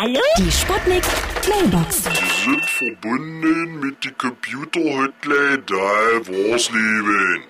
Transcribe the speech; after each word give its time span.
Hallo? 0.00 0.18
Die 0.38 0.50
Sputnik 0.50 1.02
Mailbox. 1.46 2.04
Sie 2.04 2.44
sind 2.44 2.64
verbunden 2.64 3.80
mit 3.80 4.02
die 4.02 4.12
Computer-Hotline 4.12 5.58
da 5.66 6.26
Worsleben. 6.26 7.44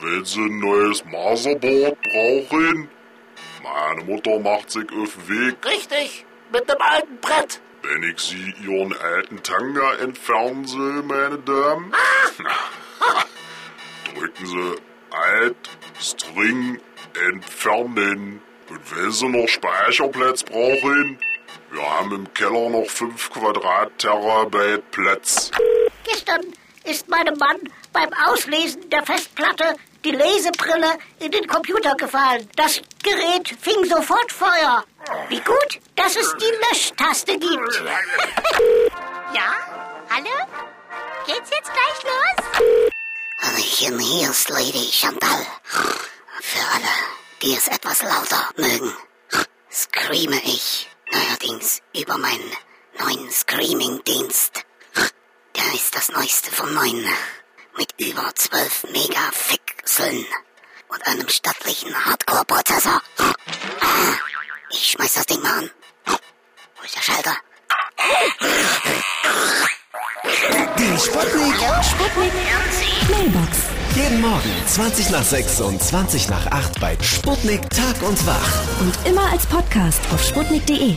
Wenn 0.00 0.24
Sie 0.24 0.40
ein 0.40 0.60
neues 0.60 1.04
Motherboard 1.04 1.98
brauchen, 2.00 2.88
meine 3.64 4.04
Mutter 4.04 4.38
macht 4.38 4.70
sich 4.70 4.84
auf 4.92 5.16
den 5.16 5.28
Weg. 5.28 5.56
Richtig, 5.66 6.24
mit 6.52 6.68
dem 6.68 6.80
alten 6.80 7.16
Brett. 7.20 7.60
Wenn 7.82 8.04
ich 8.04 8.20
Sie 8.20 8.54
Ihren 8.64 8.96
alten 8.96 9.42
Tanga 9.42 9.94
entfernen 9.94 10.64
soll, 10.66 11.02
meine 11.02 11.38
Damen, 11.38 11.92
drücken 14.14 14.46
Sie 14.46 14.74
Alt, 15.10 15.56
String, 16.00 16.78
Entfernen. 17.32 18.40
Und 18.70 18.96
wenn 18.96 19.10
Sie 19.10 19.28
noch 19.28 19.48
Speicherplatz 19.48 20.44
brauchen, 20.44 21.18
wir 21.74 21.98
haben 21.98 22.12
im 22.12 22.34
Keller 22.34 22.70
noch 22.70 22.88
5 22.88 23.30
Quadrat-Terabyte 23.30 24.90
Platz. 24.90 25.50
Gestern 26.04 26.40
ist 26.84 27.08
meinem 27.08 27.36
Mann 27.38 27.58
beim 27.92 28.10
Auslesen 28.26 28.88
der 28.90 29.04
Festplatte 29.04 29.74
die 30.04 30.10
Lesebrille 30.12 30.98
in 31.18 31.32
den 31.32 31.46
Computer 31.46 31.94
gefallen. 31.96 32.48
Das 32.56 32.80
Gerät 33.02 33.48
fing 33.60 33.84
sofort 33.86 34.30
Feuer. 34.30 34.84
Wie 35.28 35.40
gut, 35.40 35.80
dass 35.96 36.14
es 36.16 36.34
die 36.36 36.68
Löschtaste 36.70 37.38
gibt. 37.38 37.82
Ja? 39.34 39.52
Hallo? 40.10 40.30
Geht's 41.26 41.50
jetzt 41.50 41.72
gleich 41.72 42.04
los? 42.04 42.70
Hallöchen, 43.40 43.98
hier 43.98 44.30
ist 44.30 44.48
Lady 44.48 44.92
Chantal. 44.92 45.44
Für 46.40 46.64
alle, 46.72 46.94
die 47.42 47.56
es 47.56 47.66
etwas 47.66 48.02
lauter 48.04 48.48
mögen, 48.56 48.92
screame 49.72 50.40
ich 50.44 50.88
neuerdings 51.44 51.82
über 51.96 52.18
meinen 52.18 52.50
neuen 52.98 53.30
Screaming-Dienst. 53.30 54.64
Der 55.56 55.74
ist 55.74 55.94
das 55.94 56.10
neueste 56.10 56.50
von 56.50 56.72
neuen, 56.74 57.04
mit 57.76 57.94
über 57.98 58.34
12 58.34 58.84
Megapixeln 58.92 60.26
und 60.88 61.06
einem 61.06 61.28
stattlichen 61.28 61.94
Hardcore-Prozessor. 61.94 63.00
Ich 64.70 64.88
schmeiß 64.88 65.14
das 65.14 65.26
Ding 65.26 65.42
mal 65.42 65.58
an. 65.58 65.70
Wo 66.06 66.84
ist 66.84 66.96
der 66.96 67.02
Schalter? 67.02 67.36
Die 70.78 70.98
Sputnik. 70.98 71.54
Sputnik 71.84 72.32
Mailbox. 73.10 73.58
Jeden 73.94 74.20
Morgen 74.20 74.50
20 74.66 75.10
nach 75.10 75.22
6 75.22 75.60
und 75.60 75.82
20 75.82 76.28
nach 76.28 76.46
8 76.46 76.80
bei 76.80 76.98
Sputnik 77.00 77.68
Tag 77.70 78.02
und 78.02 78.26
Wach. 78.26 78.80
Und 78.80 78.94
immer 79.06 79.30
als 79.30 79.46
Podcast 79.46 80.00
auf 80.12 80.22
sputnik.de. 80.22 80.96